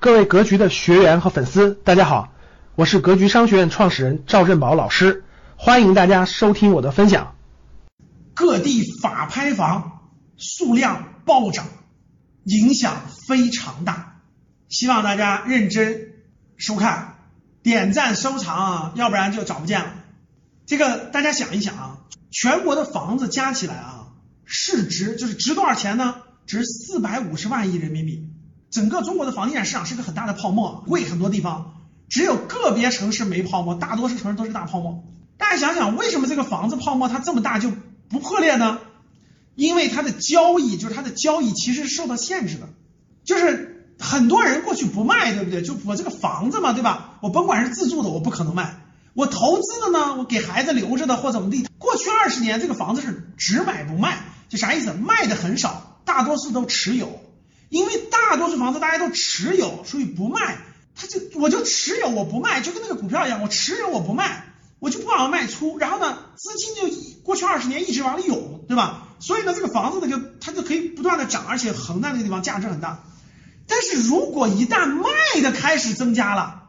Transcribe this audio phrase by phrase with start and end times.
[0.00, 2.32] 各位格局的学员和粉丝，大家好，
[2.74, 5.24] 我是格局商学院创始人赵振宝老师，
[5.56, 7.36] 欢迎大家收听我的分享。
[8.32, 10.08] 各地法拍房
[10.38, 11.66] 数量暴涨，
[12.44, 14.22] 影响非常大，
[14.70, 16.14] 希望大家认真
[16.56, 17.18] 收看，
[17.62, 19.92] 点赞收藏啊，要不然就找不见了。
[20.64, 21.98] 这个大家想一想啊，
[22.30, 24.06] 全国的房子加起来啊，
[24.46, 26.22] 市值就是值多少钱呢？
[26.46, 28.29] 值四百五十万亿人民币。
[28.70, 31.74] 整个中国的房地产市场是个很大的泡沫，贵很多地方，
[32.08, 35.02] 只有个别城市没泡沫，大多数城市都是大泡沫。
[35.36, 37.72] 大家想想，为什么这个房子泡沫它这么大就
[38.08, 38.78] 不破裂呢？
[39.56, 42.68] 因为它的交易，就是它的交易其实是受到限制的，
[43.24, 45.62] 就是很多人过去不卖，对不对？
[45.62, 47.18] 就我这个房子嘛，对吧？
[47.20, 48.76] 我甭管是自住的，我不可能卖；
[49.14, 51.66] 我投资的呢，我给孩子留着的或怎么地。
[51.78, 54.92] 过去二十年，这个房子是只买不卖，就啥意思？
[54.92, 57.20] 卖的很少，大多数都持有。
[57.70, 60.58] 因为大多数房子大家都持有，所以不卖，
[60.94, 64.44] 他就我就持有我不卖，就跟那个股票一样，我持有我不卖，
[64.80, 69.06] 我就不往卖出，然后呢，资金就过去二十年一直往里涌，对吧？
[69.20, 73.04] 所以呢，这个房子呢就它就可以不断的涨，而且恒在那个地方价值很大。
[73.68, 76.62] 但是如果一旦卖的开始增加了，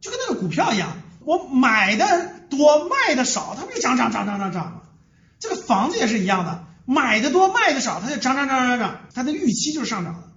[0.00, 4.82] 就跟那个股票一样，我买的多卖的少，它不就涨涨涨涨涨涨吗？
[5.40, 10.33] 这个房子也是一样的，买的多卖的少，它就涨涨涨涨涨，它的预期就是上涨的。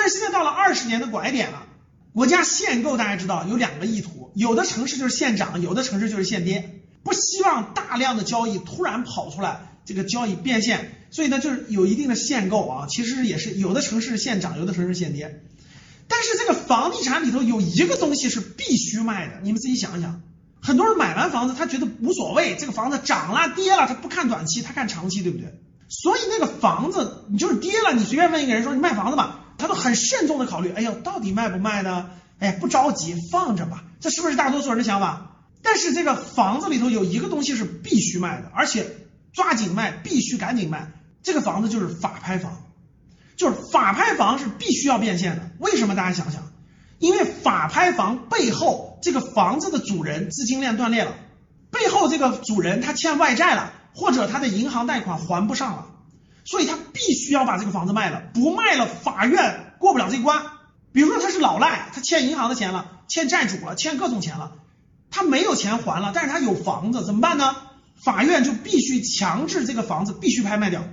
[0.00, 1.66] 但是现在到了二十年的拐点了，
[2.12, 15.42] 国家限购大家知道有两个意图，有的城市就是限涨，有的城市就是限跌，不希望大量的交易突然跑出来，这个交易变现，所以呢就是有一定的限购啊，其实也是有的城市限涨，有的城市限跌。
[16.06, 20.22] 但是这个房地产里头有一个东西是必须卖的，你们自己想一想，
[20.62, 25.58] 很多人买完房子他觉得无所谓，这个房子涨了跌了他不看短期，他看长期，对不对？
[25.88, 29.37] 所以那个房子你就是跌了，你随便问一个人说你卖房子吧。
[29.58, 32.08] 他都很慎重的考虑，哎呦，到底卖不卖呢？
[32.38, 33.84] 哎，不着急，放着吧。
[34.00, 35.42] 这是不是大多数人的想法？
[35.60, 38.86] 但是这个房子里头有一个东西是必须卖的，而且
[39.32, 40.92] 抓紧卖，必须赶紧卖。
[41.22, 42.62] 这个房子就是法拍房，
[43.36, 45.50] 就是法拍房是必须要变现的。
[45.58, 45.96] 为什么？
[45.96, 46.44] 大家想想，
[47.00, 51.12] 因为法拍房背后这个房子的主人资金链断裂了，
[51.72, 55.86] 背后这个主人他欠外债了，或者他的银行贷款还不上了。
[56.48, 60.46] 所以他必须要把这个房子卖了，不卖了，法院过不了这关。
[60.92, 64.52] 比如说他是老赖，他欠银行的钱了，欠债主了，欠各种钱了，
[65.10, 67.54] 他没有钱还了，但是他有房子，怎么办呢？
[68.02, 70.84] 法院就必须强制这个房子必须拍卖掉，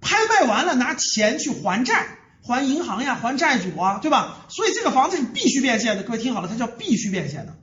[0.00, 2.06] 拍卖完了拿钱去还债，
[2.46, 4.46] 还银行呀，还债主啊，对吧？
[4.48, 7.56] 所以这个房子是必须变现的，各位听好了，它叫必须变现的，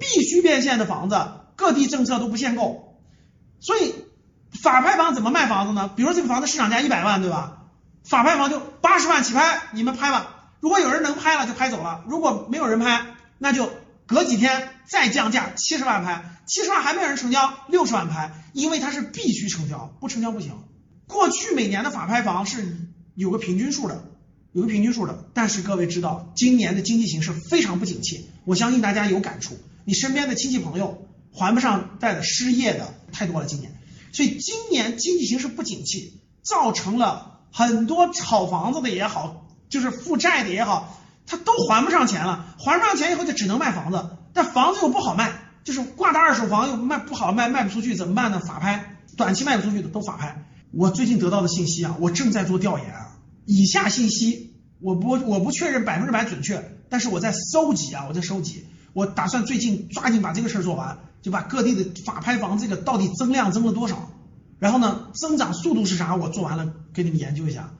[0.00, 1.16] 必须变现的房子，
[1.54, 2.98] 各地政策都不限购，
[3.60, 3.94] 所以。
[4.62, 5.90] 法拍房怎么卖房子呢？
[5.96, 7.64] 比如这个房子市场价一百万，对吧？
[8.04, 10.52] 法拍房就八十万起拍，你们拍吧。
[10.60, 13.06] 如果有人能拍了就拍走了，如果没有人拍，
[13.38, 13.68] 那就
[14.06, 20.52] 隔几天再降价七十万拍，七十万还没有人成交，六十万拍，因为它是必须成交，不成交不行。
[21.08, 22.76] 过去每年的法拍房是
[23.16, 24.04] 有个平均数的，
[24.52, 25.24] 有个平均数的。
[25.34, 33.76] 但是各位知道，今年的经济形势非常不景气，我相信大家有感触，你身边的亲戚朋友还不上贷的、失业的太多了，今年。
[34.12, 45.32] 所以今年经济形势不景气，造成了很多炒房子的也好，就是负债的也好，他都还不上钱了，还不上钱以后就只能卖房子，但房子又不好卖，
[45.64, 48.40] 就是挂的二手房又卖不好卖，卖不出去怎么办呢？
[48.40, 50.44] 法拍，短期卖不出去的都法拍。
[50.72, 60.98] 我最近得到的信息啊，我正在做调研啊，以下信息我不我不确认百分之百准确，但是我在搜集啊，我在收集，我打算最近抓紧把这个事儿做完。
[61.22, 64.10] 就把各地的法拍房这个到底增量增了多少，
[64.58, 66.16] 然后呢，增长速度是啥？
[66.16, 67.72] 我做完了给你们研究一下。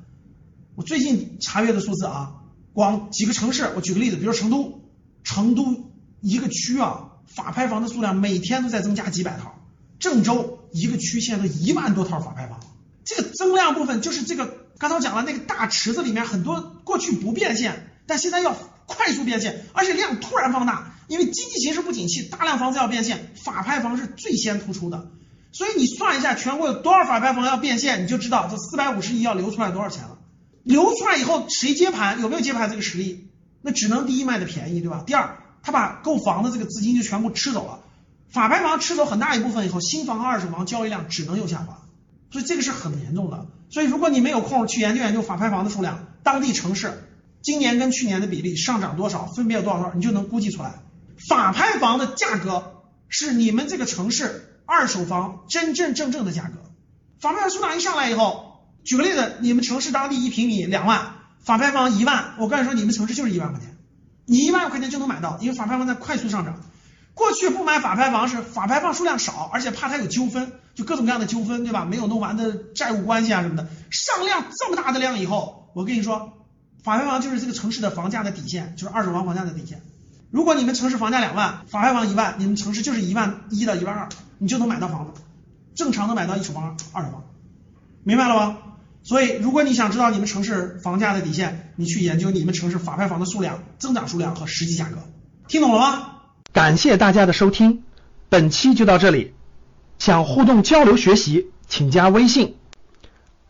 [0.75, 2.35] 我最近查阅的数字啊，
[2.73, 4.81] 光几个城市，我举个例子，比如成都，
[5.25, 9.59] 成都一个区啊，法拍房的数量每天都在增加几百套。
[9.99, 12.61] 郑州一个区现在都一万多套法拍房，
[13.05, 20.92] 这个增量部分就是这个刚才我讲了那个大池子里面很多过去不变现，但现在要快速变现，而且量突然放大。
[21.13, 25.11] 因为经济形势不景气，大量房子要变现，法拍房是最先突出的。
[25.53, 30.17] 所以你算一下全国有多少法拍房要变现，你就知道这四百五十亿要流出来多少钱了。
[30.63, 32.23] 流出来以后谁接盘？
[32.23, 33.29] 有没有接盘这个实力？
[33.61, 35.05] 那只能第一卖的便宜，对吧？
[35.07, 37.81] 第二，他把购房的这个资金就全部吃走了。
[38.31, 41.83] 法拍房吃走很大一部分以后，新房和二手房交易量只能有下滑，
[42.31, 43.47] 所以这个是很严重的。
[43.69, 47.07] 所以如果你没有空去研究研究法拍房的数量，当地城市
[47.43, 50.81] 今年跟去年的比例上涨多少，分别有多少多少，你就能估计出来。
[51.29, 56.59] 法拍房的价格是你们这个城市二手房真真正正的价格。
[57.21, 63.77] 法拍房数量一上来以后，举个例子，你们城市当地一平米两万，法拍房一万，我跟你说，你们城市就是一万块钱。
[64.25, 66.61] 你一万块钱就能买到，因为法拍房在快速上涨。
[67.15, 71.85] 过去不买法拍房是法拍房数量少，而且怕它有纠纷，就各种各样的纠纷，对吧？
[71.85, 73.69] 没有弄完的债务关系啊什么的。
[73.91, 76.33] 上量这么大的量以后，我跟你说，
[76.83, 79.83] 法拍房就是这个城市的房价的底线，就是二手房房价的底线。
[80.33, 84.09] 如果你们城市房价两万，法拍房一万，你们城市就是一万一到一万二，
[84.39, 85.21] 你就能买到房子，
[85.75, 87.23] 正常能买到一手房、二手房，
[88.03, 88.59] 明白了吗？
[89.05, 94.99] 所以，如果你想知道你们城市房价的底线，你去研究你们城市法拍房的数量、增长数量和实际价格，
[95.49, 96.09] 听懂了吗？
[96.53, 97.83] 感谢大家的收听，
[98.31, 99.35] 本期就到这里。
[99.99, 102.57] 想互动交流学习，请加微信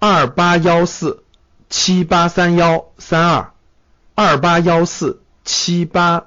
[0.01, 1.23] 二八幺四
[1.71, 3.53] 七八三幺三二
[4.15, 6.27] 二八幺四七八